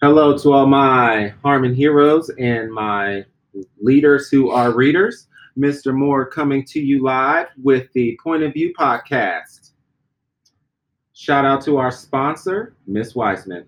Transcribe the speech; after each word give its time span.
Hello 0.00 0.38
to 0.38 0.52
all 0.52 0.66
my 0.66 1.34
Harmon 1.42 1.74
heroes 1.74 2.30
and 2.38 2.72
my 2.72 3.24
leaders 3.80 4.28
who 4.28 4.48
are 4.48 4.72
readers. 4.72 5.26
Mr. 5.58 5.92
Moore 5.92 6.24
coming 6.24 6.64
to 6.66 6.78
you 6.78 7.02
live 7.02 7.48
with 7.60 7.92
the 7.94 8.16
Point 8.22 8.44
of 8.44 8.52
View 8.52 8.72
podcast. 8.78 9.72
Shout 11.14 11.44
out 11.44 11.62
to 11.62 11.78
our 11.78 11.90
sponsor, 11.90 12.76
Miss 12.86 13.16
Wiseman. 13.16 13.66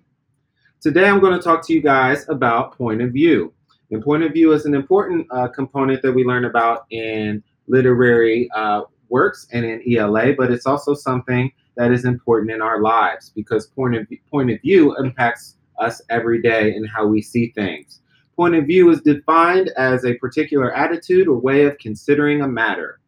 Today 0.81 1.09
I'm 1.09 1.19
going 1.19 1.37
to 1.37 1.43
talk 1.43 1.67
to 1.67 1.73
you 1.73 1.83
guys 1.83 2.29
about 2.29 2.79
point 2.79 3.03
of 3.03 3.13
view. 3.13 3.53
And 3.91 4.01
point 4.01 4.23
of 4.23 4.33
view 4.33 4.53
is 4.53 4.67
an 4.67 4.75
important 4.77 5.27
uh, 5.33 5.49
component 5.49 6.01
that 6.03 6.13
we 6.13 6.23
learn 6.23 6.45
about 6.45 6.87
in 6.91 7.43
literary 7.67 8.49
uh, 8.55 8.83
works 9.09 9.49
and 9.53 9.65
in 9.65 9.83
ELA, 9.97 10.35
but 10.39 10.53
it's 10.53 10.67
also 10.67 10.95
something 10.95 11.51
that 11.77 11.91
is 11.91 12.05
important 12.05 12.53
in 12.53 12.63
our 12.63 12.81
lives 12.81 13.33
because 13.35 13.67
point 13.67 13.97
of 13.97 14.07
point 14.31 14.53
of 14.53 14.61
view 14.61 14.97
impacts 14.99 15.57
us 15.81 16.01
every 16.11 16.41
day 16.41 16.75
and 16.75 16.89
how 16.89 17.07
we 17.07 17.23
see 17.23 17.51
things. 17.53 18.01
Point 18.37 18.55
of 18.55 18.67
view 18.67 18.91
is 18.91 19.01
defined 19.01 19.71
as 19.77 20.05
a 20.05 20.15
particular 20.15 20.73
attitude 20.75 21.29
or 21.29 21.39
way 21.39 21.65
of 21.65 21.79
considering 21.79 22.43
a 22.43 22.49
matter. 22.49 23.01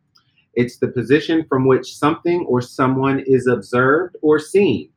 It's 0.54 0.78
the 0.78 0.88
position 0.88 1.46
from 1.48 1.66
which 1.66 1.96
something 1.96 2.44
or 2.46 2.60
someone 2.60 3.20
is 3.20 3.46
observed 3.46 4.16
or 4.20 4.38
seen. 4.38 4.90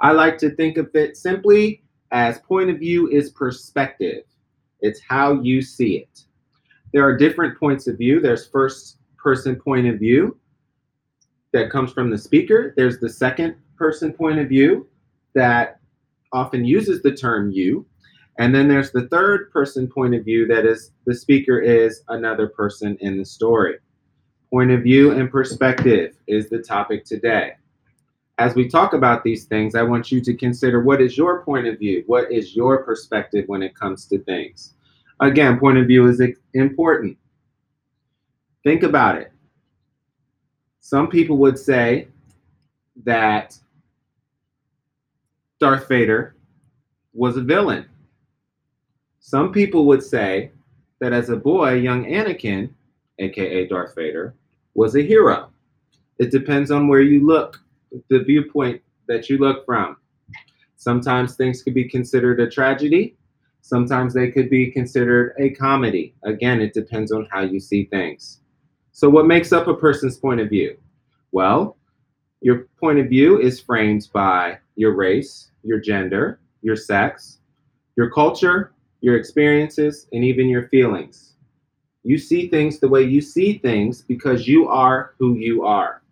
I 0.00 0.12
like 0.12 0.38
to 0.38 0.50
think 0.50 0.76
of 0.76 0.88
it 0.94 1.16
simply 1.16 1.84
as 2.10 2.40
point 2.40 2.70
of 2.70 2.78
view 2.78 3.08
is 3.10 3.30
perspective. 3.30 4.24
It's 4.80 5.00
how 5.00 5.40
you 5.42 5.62
see 5.62 5.98
it. 5.98 6.24
There 6.92 7.06
are 7.06 7.16
different 7.16 7.58
points 7.58 7.86
of 7.86 7.98
view. 7.98 8.20
There's 8.20 8.46
first 8.46 8.96
person 9.16 9.56
point 9.56 9.86
of 9.86 9.98
view 9.98 10.36
that 11.52 11.70
comes 11.70 11.92
from 11.92 12.10
the 12.10 12.18
speaker. 12.18 12.74
There's 12.76 12.98
the 12.98 13.08
second 13.08 13.54
person 13.76 14.12
point 14.12 14.38
of 14.38 14.48
view 14.48 14.88
that 15.34 15.79
often 16.32 16.64
uses 16.64 17.02
the 17.02 17.14
term 17.14 17.50
you. 17.50 17.86
And 18.38 18.54
then 18.54 18.68
there's 18.68 18.92
the 18.92 19.08
third 19.08 19.50
person 19.50 19.88
point 19.88 20.14
of 20.14 20.24
view 20.24 20.46
that 20.46 20.64
is 20.64 20.92
the 21.04 21.14
speaker 21.14 21.60
is 21.60 22.02
another 22.08 22.48
person 22.48 22.96
in 23.00 23.18
the 23.18 23.24
story. 23.24 23.78
Point 24.50 24.70
of 24.70 24.82
view 24.82 25.12
and 25.12 25.30
perspective 25.30 26.16
is 26.26 26.48
the 26.48 26.58
topic 26.58 27.04
today. 27.04 27.52
As 28.38 28.54
we 28.54 28.68
talk 28.68 28.94
about 28.94 29.22
these 29.22 29.44
things, 29.44 29.74
I 29.74 29.82
want 29.82 30.10
you 30.10 30.22
to 30.22 30.34
consider 30.34 30.82
what 30.82 31.02
is 31.02 31.18
your 31.18 31.44
point 31.44 31.66
of 31.66 31.78
view? 31.78 32.04
What 32.06 32.32
is 32.32 32.56
your 32.56 32.82
perspective 32.84 33.44
when 33.48 33.62
it 33.62 33.74
comes 33.74 34.06
to 34.06 34.18
things? 34.20 34.74
Again, 35.20 35.58
point 35.58 35.76
of 35.76 35.86
view 35.86 36.08
is 36.08 36.22
important. 36.54 37.18
Think 38.64 38.82
about 38.82 39.16
it. 39.16 39.32
Some 40.80 41.08
people 41.08 41.36
would 41.38 41.58
say 41.58 42.08
that 43.04 43.58
Darth 45.60 45.88
Vader 45.88 46.36
was 47.12 47.36
a 47.36 47.42
villain. 47.42 47.84
Some 49.18 49.52
people 49.52 49.84
would 49.86 50.02
say 50.02 50.52
that 51.00 51.12
as 51.12 51.28
a 51.28 51.36
boy, 51.36 51.74
young 51.74 52.06
Anakin, 52.06 52.70
aka 53.18 53.66
Darth 53.68 53.94
Vader, 53.94 54.34
was 54.74 54.96
a 54.96 55.02
hero. 55.02 55.50
It 56.18 56.30
depends 56.30 56.70
on 56.70 56.88
where 56.88 57.02
you 57.02 57.26
look, 57.26 57.60
the 58.08 58.20
viewpoint 58.20 58.80
that 59.06 59.28
you 59.28 59.36
look 59.36 59.66
from. 59.66 59.98
Sometimes 60.76 61.36
things 61.36 61.62
could 61.62 61.74
be 61.74 61.88
considered 61.88 62.40
a 62.40 62.48
tragedy, 62.48 63.18
sometimes 63.60 64.14
they 64.14 64.30
could 64.30 64.48
be 64.48 64.70
considered 64.70 65.34
a 65.38 65.50
comedy. 65.50 66.14
Again, 66.24 66.62
it 66.62 66.72
depends 66.72 67.12
on 67.12 67.28
how 67.30 67.42
you 67.42 67.60
see 67.60 67.84
things. 67.84 68.40
So, 68.92 69.10
what 69.10 69.26
makes 69.26 69.52
up 69.52 69.68
a 69.68 69.74
person's 69.74 70.16
point 70.16 70.40
of 70.40 70.48
view? 70.48 70.78
Well, 71.32 71.76
your 72.40 72.66
point 72.78 72.98
of 72.98 73.08
view 73.08 73.38
is 73.38 73.60
framed 73.60 74.08
by 74.14 74.58
your 74.80 74.94
race, 74.94 75.50
your 75.62 75.78
gender, 75.78 76.40
your 76.62 76.74
sex, 76.74 77.40
your 77.96 78.10
culture, 78.10 78.72
your 79.02 79.16
experiences, 79.16 80.06
and 80.12 80.24
even 80.24 80.48
your 80.48 80.68
feelings. 80.68 81.34
You 82.02 82.16
see 82.16 82.48
things 82.48 82.80
the 82.80 82.88
way 82.88 83.02
you 83.02 83.20
see 83.20 83.58
things 83.58 84.00
because 84.00 84.48
you 84.48 84.68
are 84.68 85.14
who 85.18 85.34
you 85.34 85.66
are. 85.66 86.02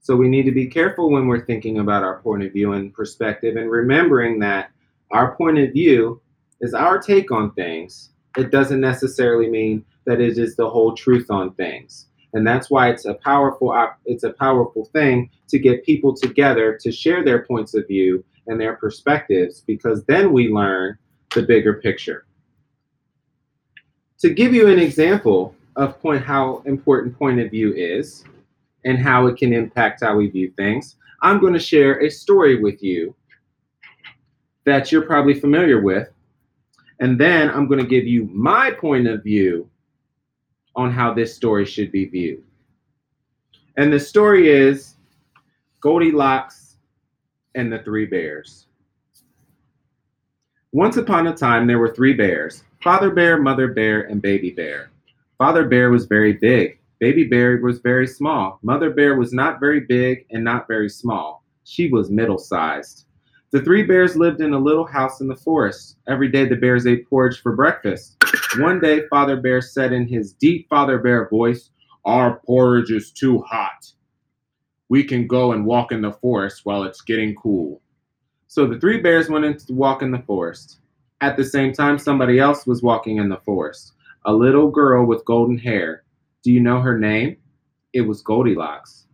So 0.00 0.14
we 0.14 0.28
need 0.28 0.44
to 0.44 0.52
be 0.52 0.68
careful 0.68 1.10
when 1.10 1.26
we're 1.26 1.44
thinking 1.44 1.80
about 1.80 2.04
our 2.04 2.20
point 2.20 2.44
of 2.44 2.52
view 2.52 2.72
and 2.72 2.94
perspective 2.94 3.56
and 3.56 3.68
remembering 3.68 4.38
that 4.38 4.70
our 5.10 5.34
point 5.34 5.58
of 5.58 5.72
view 5.72 6.22
is 6.60 6.74
our 6.74 7.00
take 7.00 7.32
on 7.32 7.52
things. 7.54 8.10
It 8.36 8.52
doesn't 8.52 8.80
necessarily 8.80 9.50
mean 9.50 9.84
that 10.06 10.20
it 10.20 10.38
is 10.38 10.54
the 10.54 10.70
whole 10.70 10.94
truth 10.94 11.32
on 11.32 11.52
things. 11.54 12.06
And 12.34 12.46
that's 12.46 12.70
why 12.70 12.88
it's 12.90 13.04
a 13.04 13.14
powerful 13.14 13.74
it's 14.06 14.24
a 14.24 14.32
powerful 14.32 14.86
thing 14.86 15.30
to 15.48 15.58
get 15.58 15.84
people 15.84 16.14
together 16.14 16.78
to 16.80 16.90
share 16.90 17.24
their 17.24 17.44
points 17.44 17.74
of 17.74 17.86
view 17.86 18.24
and 18.46 18.60
their 18.60 18.76
perspectives 18.76 19.60
because 19.60 20.04
then 20.04 20.32
we 20.32 20.48
learn 20.48 20.98
the 21.34 21.42
bigger 21.42 21.74
picture. 21.74 22.26
To 24.20 24.30
give 24.30 24.54
you 24.54 24.68
an 24.68 24.78
example 24.78 25.54
of 25.76 26.00
point 26.00 26.24
how 26.24 26.62
important 26.66 27.18
point 27.18 27.40
of 27.40 27.50
view 27.50 27.72
is 27.74 28.24
and 28.84 28.98
how 28.98 29.26
it 29.26 29.36
can 29.36 29.52
impact 29.52 30.02
how 30.02 30.16
we 30.16 30.28
view 30.28 30.52
things, 30.56 30.96
I'm 31.22 31.40
going 31.40 31.52
to 31.52 31.58
share 31.58 32.02
a 32.02 32.10
story 32.10 32.60
with 32.60 32.82
you 32.82 33.14
that 34.64 34.92
you're 34.92 35.06
probably 35.06 35.34
familiar 35.34 35.80
with. 35.80 36.08
And 37.00 37.18
then 37.18 37.50
I'm 37.50 37.66
going 37.66 37.80
to 37.80 37.86
give 37.86 38.06
you 38.06 38.28
my 38.32 38.70
point 38.70 39.08
of 39.08 39.22
view 39.24 39.68
on 40.76 40.90
how 40.90 41.12
this 41.12 41.34
story 41.34 41.64
should 41.64 41.92
be 41.92 42.06
viewed. 42.06 42.42
And 43.76 43.92
the 43.92 44.00
story 44.00 44.48
is 44.48 44.96
Goldilocks 45.80 46.76
and 47.54 47.72
the 47.72 47.78
Three 47.80 48.06
Bears. 48.06 48.66
Once 50.72 50.96
upon 50.96 51.26
a 51.26 51.34
time, 51.34 51.66
there 51.66 51.78
were 51.78 51.94
three 51.94 52.14
bears 52.14 52.64
Father 52.82 53.10
Bear, 53.10 53.40
Mother 53.40 53.68
Bear, 53.68 54.02
and 54.02 54.22
Baby 54.22 54.50
Bear. 54.50 54.90
Father 55.38 55.66
Bear 55.68 55.90
was 55.90 56.06
very 56.06 56.32
big. 56.32 56.78
Baby 56.98 57.24
Bear 57.24 57.58
was 57.58 57.80
very 57.80 58.06
small. 58.06 58.58
Mother 58.62 58.90
Bear 58.90 59.16
was 59.16 59.32
not 59.32 59.60
very 59.60 59.80
big 59.80 60.24
and 60.30 60.42
not 60.42 60.68
very 60.68 60.88
small. 60.88 61.44
She 61.64 61.88
was 61.90 62.10
middle 62.10 62.38
sized. 62.38 63.06
The 63.52 63.60
three 63.60 63.82
bears 63.82 64.16
lived 64.16 64.40
in 64.40 64.54
a 64.54 64.58
little 64.58 64.86
house 64.86 65.20
in 65.20 65.28
the 65.28 65.36
forest. 65.36 65.98
Every 66.08 66.28
day 66.28 66.46
the 66.46 66.56
bears 66.56 66.86
ate 66.86 67.06
porridge 67.06 67.42
for 67.42 67.54
breakfast. 67.54 68.16
One 68.58 68.80
day, 68.80 69.06
Father 69.08 69.40
Bear 69.40 69.60
said 69.60 69.92
in 69.92 70.06
his 70.06 70.32
deep 70.32 70.68
Father 70.68 70.98
Bear 70.98 71.28
voice, 71.28 71.70
Our 72.04 72.40
porridge 72.46 72.90
is 72.90 73.10
too 73.10 73.40
hot 73.40 73.92
we 74.92 75.02
can 75.02 75.26
go 75.26 75.52
and 75.52 75.64
walk 75.64 75.90
in 75.90 76.02
the 76.02 76.12
forest 76.12 76.66
while 76.66 76.82
it's 76.82 77.00
getting 77.00 77.34
cool. 77.34 77.80
So 78.46 78.66
the 78.66 78.78
three 78.78 79.00
bears 79.00 79.30
went 79.30 79.46
in 79.46 79.56
to 79.56 79.72
walk 79.72 80.02
in 80.02 80.10
the 80.10 80.22
forest. 80.26 80.80
At 81.22 81.38
the 81.38 81.44
same 81.46 81.72
time, 81.72 81.96
somebody 81.98 82.38
else 82.38 82.66
was 82.66 82.82
walking 82.82 83.16
in 83.16 83.30
the 83.30 83.38
forest. 83.38 83.94
A 84.26 84.32
little 84.34 84.70
girl 84.70 85.06
with 85.06 85.24
golden 85.24 85.56
hair. 85.56 86.04
Do 86.42 86.52
you 86.52 86.60
know 86.60 86.78
her 86.82 86.98
name? 86.98 87.38
It 87.94 88.02
was 88.02 88.20
Goldilocks. 88.20 89.06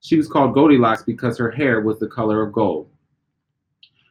She 0.00 0.18
was 0.18 0.28
called 0.28 0.52
Goldilocks 0.52 1.02
because 1.02 1.38
her 1.38 1.50
hair 1.50 1.80
was 1.80 1.98
the 1.98 2.08
color 2.08 2.42
of 2.42 2.52
gold. 2.52 2.90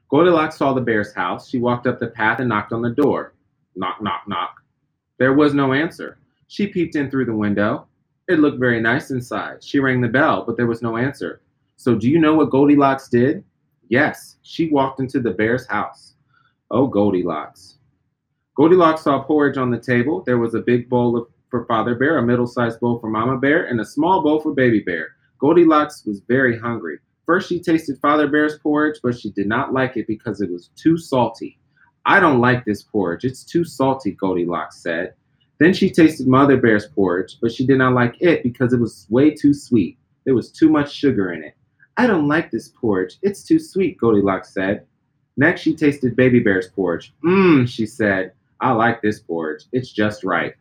Goldilocks 0.09 0.57
saw 0.57 0.73
the 0.73 0.81
bear's 0.81 1.13
house. 1.13 1.49
She 1.49 1.59
walked 1.59 1.85
up 1.85 1.99
the 1.99 2.07
path 2.07 2.39
and 2.39 2.49
knocked 2.49 2.73
on 2.73 2.81
the 2.81 2.89
door. 2.89 3.35
Knock, 3.75 4.01
knock, 4.01 4.23
knock. 4.27 4.60
There 5.21 5.33
was 5.33 5.53
no 5.53 5.71
answer. 5.71 6.17
She 6.47 6.65
peeped 6.65 6.95
in 6.95 7.11
through 7.11 7.25
the 7.25 7.35
window. 7.35 7.85
It 8.27 8.39
looked 8.39 8.59
very 8.59 8.81
nice 8.81 9.11
inside. 9.11 9.63
She 9.63 9.77
rang 9.77 10.01
the 10.01 10.07
bell, 10.07 10.43
but 10.47 10.57
there 10.57 10.65
was 10.65 10.81
no 10.81 10.97
answer. 10.97 11.43
So, 11.75 11.93
do 11.93 12.09
you 12.09 12.17
know 12.17 12.33
what 12.33 12.49
Goldilocks 12.49 13.07
did? 13.07 13.43
Yes, 13.87 14.37
she 14.41 14.69
walked 14.69 14.99
into 14.99 15.19
the 15.19 15.29
bear's 15.29 15.67
house. 15.67 16.15
Oh, 16.71 16.87
Goldilocks. 16.87 17.77
Goldilocks 18.55 19.03
saw 19.03 19.21
porridge 19.21 19.59
on 19.59 19.69
the 19.69 19.77
table. 19.77 20.23
There 20.25 20.39
was 20.39 20.55
a 20.55 20.59
big 20.59 20.89
bowl 20.89 21.15
of, 21.15 21.27
for 21.51 21.67
Father 21.67 21.93
Bear, 21.93 22.17
a 22.17 22.25
middle 22.25 22.47
sized 22.47 22.79
bowl 22.79 22.97
for 22.97 23.11
Mama 23.11 23.37
Bear, 23.37 23.65
and 23.67 23.79
a 23.79 23.85
small 23.85 24.23
bowl 24.23 24.39
for 24.39 24.55
Baby 24.55 24.79
Bear. 24.79 25.09
Goldilocks 25.37 26.03
was 26.03 26.21
very 26.21 26.57
hungry. 26.57 26.97
First, 27.27 27.47
she 27.47 27.59
tasted 27.61 27.99
Father 28.01 28.27
Bear's 28.27 28.57
porridge, 28.57 28.99
but 29.03 29.19
she 29.19 29.29
did 29.29 29.45
not 29.45 29.71
like 29.71 29.97
it 29.97 30.07
because 30.07 30.41
it 30.41 30.49
was 30.49 30.71
too 30.75 30.97
salty. 30.97 31.59
I 32.05 32.19
don't 32.19 32.41
like 32.41 32.65
this 32.65 32.81
porridge. 32.81 33.25
It's 33.25 33.43
too 33.43 33.63
salty, 33.63 34.11
Goldilocks 34.11 34.81
said. 34.81 35.13
Then 35.59 35.73
she 35.73 35.91
tasted 35.91 36.27
Mother 36.27 36.57
Bear's 36.57 36.87
porridge, 36.87 37.37
but 37.39 37.51
she 37.51 37.65
did 37.67 37.77
not 37.77 37.93
like 37.93 38.19
it 38.19 38.41
because 38.41 38.73
it 38.73 38.79
was 38.79 39.05
way 39.09 39.31
too 39.31 39.53
sweet. 39.53 39.97
There 40.25 40.33
was 40.33 40.51
too 40.51 40.69
much 40.69 40.91
sugar 40.91 41.33
in 41.33 41.43
it. 41.43 41.55
I 41.97 42.07
don't 42.07 42.27
like 42.27 42.49
this 42.49 42.69
porridge. 42.69 43.17
It's 43.21 43.43
too 43.43 43.59
sweet, 43.59 43.97
Goldilocks 43.97 44.53
said. 44.53 44.85
Next, 45.37 45.61
she 45.61 45.75
tasted 45.75 46.15
Baby 46.15 46.39
Bear's 46.39 46.67
porridge. 46.69 47.13
Mmm, 47.23 47.67
she 47.67 47.85
said. 47.85 48.33
I 48.59 48.71
like 48.71 49.01
this 49.01 49.19
porridge. 49.19 49.65
It's 49.71 49.91
just 49.91 50.23
right. 50.23 50.55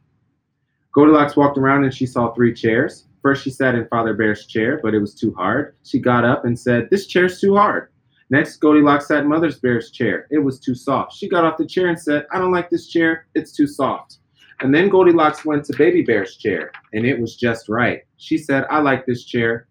Goldilocks 0.93 1.37
walked 1.37 1.59
around 1.59 1.85
and 1.85 1.95
she 1.95 2.07
saw 2.07 2.33
three 2.33 2.53
chairs. 2.53 3.07
First, 3.23 3.45
she 3.45 3.51
sat 3.51 3.75
in 3.75 3.87
Father 3.89 4.15
Bear's 4.15 4.47
chair, 4.47 4.81
but 4.83 4.95
it 4.95 4.99
was 4.99 5.15
too 5.15 5.33
hard. 5.35 5.77
She 5.85 5.99
got 5.99 6.25
up 6.25 6.45
and 6.45 6.59
said, 6.59 6.89
This 6.91 7.07
chair's 7.07 7.41
too 7.41 7.55
hard. 7.55 7.89
Next, 8.31 8.57
Goldilocks 8.59 9.09
sat 9.09 9.25
in 9.25 9.29
Mother 9.29 9.51
Bear's 9.61 9.91
chair. 9.91 10.27
It 10.31 10.39
was 10.39 10.61
too 10.61 10.75
soft. 10.75 11.15
She 11.15 11.29
got 11.29 11.45
off 11.45 11.59
the 11.59 11.67
chair 11.67 11.89
and 11.89 12.01
said, 12.01 12.27
I 12.33 12.39
don't 12.39 12.53
like 12.53 12.71
this 12.71 12.89
chair. 12.89 13.27
It's 13.35 13.53
too 13.53 13.67
soft. 13.67 14.19
And 14.61 14.75
then 14.75 14.89
Goldilocks 14.89 15.45
went 15.45 15.65
to 15.65 15.77
Baby 15.77 16.03
Bear's 16.03 16.37
chair, 16.37 16.71
and 16.93 17.05
it 17.05 17.19
was 17.21 17.37
just 17.37 17.69
right. 17.69 18.03
She 18.19 18.39
said, 18.39 18.67
I 18.71 18.81
like 18.81 19.05
this 19.05 19.25
chair. 19.25 19.67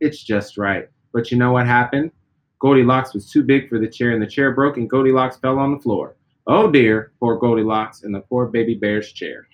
It's 0.00 0.22
just 0.22 0.56
right. 0.56 0.88
But 1.12 1.30
you 1.30 1.38
know 1.38 1.52
what 1.52 1.66
happened? 1.66 2.12
Goldilocks 2.60 3.14
was 3.14 3.30
too 3.30 3.42
big 3.42 3.68
for 3.68 3.78
the 3.78 3.88
chair, 3.88 4.12
and 4.12 4.22
the 4.22 4.26
chair 4.26 4.52
broke, 4.52 4.76
and 4.76 4.88
Goldilocks 4.88 5.38
fell 5.38 5.58
on 5.58 5.72
the 5.72 5.80
floor. 5.80 6.16
Oh 6.46 6.70
dear, 6.70 7.12
poor 7.20 7.38
Goldilocks 7.38 8.02
and 8.02 8.14
the 8.14 8.20
poor 8.20 8.46
baby 8.46 8.74
bear's 8.74 9.12
chair. 9.12 9.48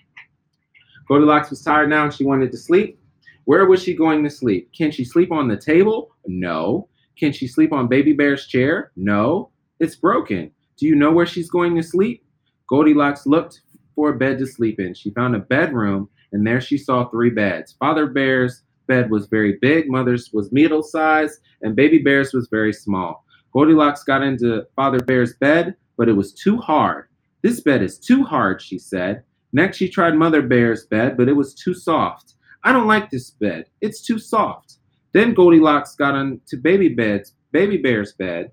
Goldilocks 1.07 1.49
was 1.49 1.61
tired 1.61 1.89
now 1.89 2.03
and 2.03 2.13
she 2.13 2.25
wanted 2.25 2.51
to 2.51 2.57
sleep. 2.57 2.99
Where 3.45 3.65
was 3.65 3.81
she 3.81 3.95
going 3.95 4.23
to 4.25 4.29
sleep? 4.29 4.69
Can 4.73 4.91
she 4.91 5.05
sleep 5.05 5.31
on 5.31 5.47
the 5.47 5.55
table? 5.55 6.11
No. 6.27 6.89
Can 7.21 7.31
she 7.31 7.45
sleep 7.45 7.71
on 7.71 7.87
baby 7.87 8.13
bear's 8.13 8.47
chair? 8.47 8.91
No. 8.95 9.51
It's 9.79 9.95
broken. 9.95 10.49
Do 10.75 10.87
you 10.87 10.95
know 10.95 11.11
where 11.11 11.27
she's 11.27 11.51
going 11.51 11.75
to 11.75 11.83
sleep? 11.83 12.25
Goldilocks 12.67 13.27
looked 13.27 13.61
for 13.93 14.09
a 14.09 14.17
bed 14.17 14.39
to 14.39 14.47
sleep 14.47 14.79
in. 14.79 14.95
She 14.95 15.11
found 15.11 15.35
a 15.35 15.39
bedroom, 15.39 16.09
and 16.31 16.47
there 16.47 16.59
she 16.59 16.79
saw 16.79 17.07
three 17.09 17.29
beds. 17.29 17.75
Father 17.77 18.07
Bear's 18.07 18.63
bed 18.87 19.11
was 19.11 19.27
very 19.27 19.59
big, 19.61 19.87
Mother's 19.87 20.31
was 20.33 20.51
middle 20.51 20.81
sized, 20.81 21.41
and 21.61 21.75
Baby 21.75 21.99
Bear's 21.99 22.33
was 22.33 22.47
very 22.49 22.73
small. 22.73 23.23
Goldilocks 23.53 24.03
got 24.03 24.23
into 24.23 24.65
Father 24.75 24.99
Bear's 24.99 25.35
bed, 25.35 25.75
but 25.97 26.09
it 26.09 26.13
was 26.13 26.33
too 26.33 26.57
hard. 26.57 27.05
This 27.43 27.59
bed 27.59 27.83
is 27.83 27.99
too 27.99 28.23
hard, 28.23 28.63
she 28.63 28.79
said. 28.79 29.21
Next, 29.53 29.77
she 29.77 29.87
tried 29.87 30.15
Mother 30.15 30.41
Bear's 30.41 30.87
bed, 30.87 31.17
but 31.17 31.29
it 31.29 31.33
was 31.33 31.53
too 31.53 31.75
soft. 31.75 32.33
I 32.63 32.71
don't 32.71 32.87
like 32.87 33.11
this 33.11 33.29
bed. 33.29 33.65
It's 33.79 34.01
too 34.01 34.17
soft. 34.17 34.77
Then 35.13 35.33
Goldilocks 35.33 35.95
got 35.95 36.15
into 36.15 36.57
Baby 36.57 36.89
Bed's 36.89 37.33
Baby 37.51 37.77
Bear's 37.77 38.13
bed. 38.13 38.51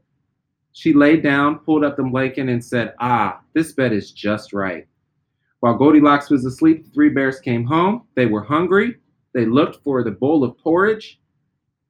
She 0.73 0.93
laid 0.93 1.23
down, 1.23 1.61
pulled 1.61 1.85
up 1.85 1.97
the 1.97 2.03
blanket, 2.03 2.49
and 2.49 2.65
said, 2.65 2.95
Ah, 3.01 3.41
this 3.55 3.73
bed 3.73 3.93
is 3.93 4.13
just 4.13 4.53
right. 4.53 4.87
While 5.61 5.77
Goldilocks 5.77 6.31
was 6.31 6.45
asleep, 6.45 6.85
the 6.85 6.91
three 6.91 7.09
bears 7.09 7.41
came 7.41 7.65
home. 7.65 8.05
They 8.15 8.27
were 8.27 8.45
hungry. 8.45 8.97
They 9.35 9.45
looked 9.45 9.83
for 9.83 10.03
the 10.03 10.13
bowl 10.13 10.45
of 10.45 10.57
porridge. 10.59 11.21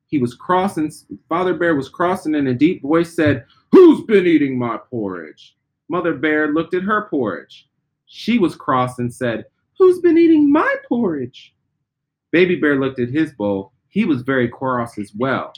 He 0.07 0.19
was 0.19 0.35
crossing, 0.35 0.91
Father 1.29 1.55
Bear 1.55 1.77
was 1.77 1.91
crossing 1.91 2.35
in 2.35 2.47
a 2.47 2.55
deep 2.55 2.83
voice 2.83 3.15
said, 3.15 3.45
Who's 3.73 4.05
been 4.05 4.27
eating 4.27 4.59
my 4.59 4.79
porridge? 4.79 5.57
Mother 5.91 6.15
Bear 6.15 6.53
looked 6.53 6.73
at 6.73 6.83
her 6.83 7.09
porridge. 7.09 7.69
She 8.07 8.39
was 8.39 8.57
cross 8.57 8.99
and 8.99 9.13
said, 9.13 9.45
Who's 9.79 10.01
been 10.01 10.17
eating 10.17 10.51
my 10.51 10.77
porridge? 10.89 11.55
Baby 12.31 12.57
Bear 12.57 12.81
looked 12.81 13.01
at 13.01 13.11
his 13.11 13.33
bowl. 13.33 13.73
He 13.99 14.05
was 14.05 14.23
very 14.23 14.47
cross 14.47 14.97
as 14.97 15.13
well. 15.17 15.53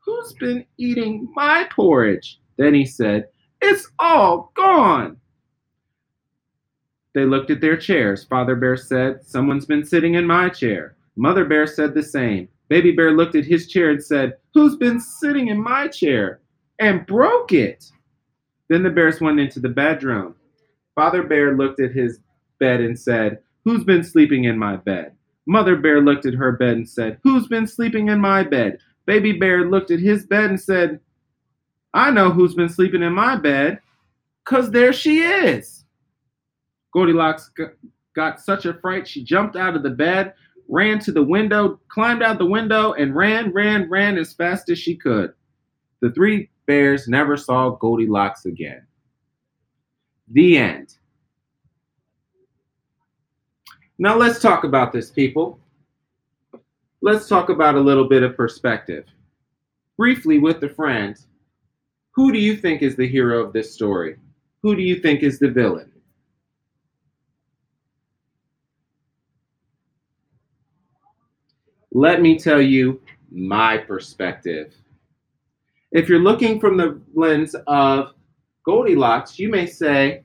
Who's 0.00 0.32
been 0.32 0.66
eating 0.78 1.28
my 1.32 1.68
porridge? 1.70 2.40
Then 2.56 2.74
he 2.74 2.84
said, 2.84 3.28
It's 3.62 3.88
all 4.00 4.50
gone. 4.56 5.16
They 7.14 7.24
looked 7.24 7.52
at 7.52 7.60
their 7.60 7.76
chairs. 7.76 8.24
Father 8.24 8.56
Bear 8.56 8.76
said, 8.76 9.24
Someone's 9.24 9.64
been 9.64 9.84
sitting 9.84 10.14
in 10.14 10.26
my 10.26 10.48
chair. 10.48 10.96
Mother 11.14 11.44
Bear 11.44 11.68
said 11.68 11.94
the 11.94 12.02
same. 12.02 12.48
Baby 12.68 12.90
Bear 12.90 13.12
looked 13.12 13.36
at 13.36 13.44
his 13.44 13.68
chair 13.68 13.90
and 13.90 14.02
said, 14.02 14.38
Who's 14.54 14.74
been 14.74 14.98
sitting 14.98 15.46
in 15.46 15.62
my 15.62 15.86
chair? 15.86 16.40
And 16.80 17.06
broke 17.06 17.52
it. 17.52 17.84
Then 18.68 18.82
the 18.82 18.90
bears 18.90 19.20
went 19.20 19.38
into 19.38 19.60
the 19.60 19.68
bedroom. 19.68 20.34
Father 20.96 21.22
Bear 21.22 21.56
looked 21.56 21.78
at 21.78 21.92
his 21.92 22.18
bed 22.58 22.80
and 22.80 22.98
said, 22.98 23.38
Who's 23.64 23.84
been 23.84 24.02
sleeping 24.02 24.46
in 24.46 24.58
my 24.58 24.78
bed? 24.78 25.13
Mother 25.46 25.76
Bear 25.76 26.00
looked 26.00 26.26
at 26.26 26.34
her 26.34 26.52
bed 26.52 26.76
and 26.76 26.88
said, 26.88 27.18
Who's 27.22 27.46
been 27.46 27.66
sleeping 27.66 28.08
in 28.08 28.20
my 28.20 28.42
bed? 28.42 28.78
Baby 29.06 29.32
Bear 29.32 29.68
looked 29.68 29.90
at 29.90 30.00
his 30.00 30.26
bed 30.26 30.50
and 30.50 30.60
said, 30.60 31.00
I 31.92 32.10
know 32.10 32.30
who's 32.30 32.54
been 32.54 32.68
sleeping 32.68 33.02
in 33.02 33.12
my 33.12 33.36
bed, 33.36 33.80
because 34.44 34.70
there 34.70 34.92
she 34.92 35.22
is. 35.22 35.84
Goldilocks 36.92 37.50
got 38.14 38.40
such 38.40 38.66
a 38.66 38.74
fright, 38.74 39.06
she 39.06 39.22
jumped 39.22 39.56
out 39.56 39.76
of 39.76 39.82
the 39.82 39.90
bed, 39.90 40.34
ran 40.68 40.98
to 41.00 41.12
the 41.12 41.22
window, 41.22 41.80
climbed 41.88 42.22
out 42.22 42.38
the 42.38 42.46
window, 42.46 42.94
and 42.94 43.14
ran, 43.14 43.52
ran, 43.52 43.88
ran 43.90 44.16
as 44.16 44.32
fast 44.32 44.70
as 44.70 44.78
she 44.78 44.96
could. 44.96 45.34
The 46.00 46.10
three 46.10 46.50
bears 46.66 47.06
never 47.08 47.36
saw 47.36 47.70
Goldilocks 47.70 48.46
again. 48.46 48.86
The 50.28 50.56
end. 50.56 50.96
Now 53.98 54.16
let's 54.16 54.40
talk 54.40 54.64
about 54.64 54.92
this, 54.92 55.10
people. 55.10 55.60
Let's 57.00 57.28
talk 57.28 57.48
about 57.48 57.76
a 57.76 57.80
little 57.80 58.08
bit 58.08 58.22
of 58.22 58.36
perspective. 58.36 59.04
Briefly, 59.96 60.38
with 60.38 60.60
the 60.60 60.68
friends, 60.68 61.28
who 62.12 62.32
do 62.32 62.38
you 62.38 62.56
think 62.56 62.82
is 62.82 62.96
the 62.96 63.06
hero 63.06 63.44
of 63.44 63.52
this 63.52 63.72
story? 63.72 64.16
Who 64.62 64.74
do 64.74 64.82
you 64.82 64.96
think 64.96 65.22
is 65.22 65.38
the 65.38 65.50
villain? 65.50 65.92
Let 71.92 72.20
me 72.20 72.36
tell 72.36 72.60
you 72.60 73.00
my 73.30 73.78
perspective. 73.78 74.74
If 75.92 76.08
you're 76.08 76.18
looking 76.18 76.58
from 76.58 76.76
the 76.76 77.00
lens 77.14 77.54
of 77.68 78.14
Goldilocks, 78.64 79.38
you 79.38 79.48
may 79.48 79.66
say, 79.66 80.24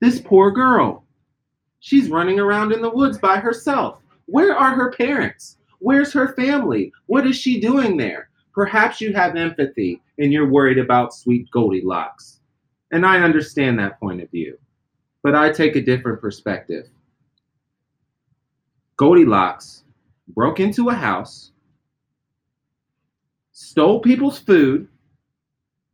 This 0.00 0.20
poor 0.20 0.50
girl. 0.50 1.03
She's 1.84 2.08
running 2.08 2.40
around 2.40 2.72
in 2.72 2.80
the 2.80 2.88
woods 2.88 3.18
by 3.18 3.36
herself. 3.36 4.00
Where 4.24 4.56
are 4.56 4.74
her 4.74 4.90
parents? 4.92 5.58
Where's 5.80 6.14
her 6.14 6.32
family? 6.32 6.90
What 7.04 7.26
is 7.26 7.36
she 7.36 7.60
doing 7.60 7.98
there? 7.98 8.30
Perhaps 8.54 9.02
you 9.02 9.12
have 9.12 9.36
empathy 9.36 10.00
and 10.18 10.32
you're 10.32 10.48
worried 10.48 10.78
about 10.78 11.12
sweet 11.12 11.50
Goldilocks. 11.50 12.40
And 12.90 13.04
I 13.04 13.18
understand 13.18 13.78
that 13.78 14.00
point 14.00 14.22
of 14.22 14.30
view. 14.30 14.56
But 15.22 15.34
I 15.34 15.52
take 15.52 15.76
a 15.76 15.82
different 15.82 16.22
perspective. 16.22 16.88
Goldilocks 18.96 19.84
broke 20.28 20.60
into 20.60 20.88
a 20.88 20.94
house, 20.94 21.52
stole 23.52 24.00
people's 24.00 24.38
food, 24.38 24.88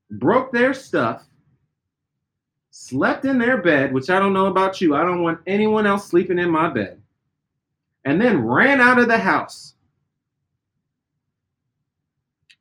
broke 0.09 0.53
their 0.53 0.73
stuff, 0.73 1.27
slept 2.71 3.25
in 3.25 3.39
their 3.39 3.61
bed, 3.61 3.93
which 3.93 4.11
I 4.11 4.19
don't 4.19 4.33
know 4.33 4.47
about 4.47 4.81
you. 4.81 4.95
I 4.95 5.03
don't 5.03 5.23
want 5.23 5.41
anyone 5.47 5.87
else 5.87 6.07
sleeping 6.07 6.39
in 6.39 6.51
my 6.51 6.69
bed, 6.69 7.01
and 8.05 8.21
then 8.21 8.45
ran 8.45 8.81
out 8.81 8.99
of 8.99 9.09
the 9.09 9.19
house. 9.19 9.75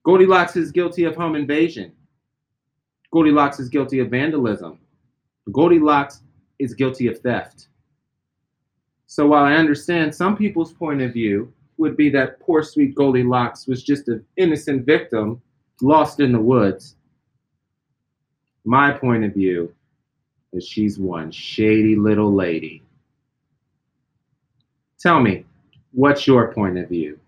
Goldilocks 0.03 0.55
is 0.55 0.71
guilty 0.71 1.03
of 1.03 1.15
home 1.15 1.35
invasion. 1.35 1.91
Goldilocks 3.11 3.59
is 3.59 3.69
guilty 3.69 3.99
of 3.99 4.09
vandalism. 4.09 4.79
Goldilocks 5.51 6.21
is 6.57 6.73
guilty 6.73 7.07
of 7.07 7.19
theft. 7.19 7.67
So 9.07 9.27
while 9.27 9.43
I 9.43 9.53
understand 9.53 10.13
some 10.13 10.37
people's 10.37 10.71
point 10.71 11.01
of 11.01 11.13
view 11.13 11.51
would 11.77 11.97
be 11.97 12.09
that 12.11 12.39
poor 12.39 12.61
sweet 12.61 12.93
Goldilocks 12.95 13.67
was 13.67 13.83
just 13.83 14.07
an 14.07 14.23
innocent 14.37 14.85
victim 14.85 15.41
lost 15.81 16.19
in 16.19 16.31
the 16.31 16.39
woods, 16.39 16.95
my 18.65 18.91
point 18.91 19.23
of 19.23 19.33
view 19.33 19.73
is 20.53 20.67
she's 20.67 20.99
one 20.99 21.31
shady 21.31 21.95
little 21.95 22.33
lady. 22.33 22.83
Tell 24.99 25.21
me, 25.21 25.45
what's 25.91 26.27
your 26.27 26.53
point 26.53 26.77
of 26.77 26.89
view? 26.89 27.19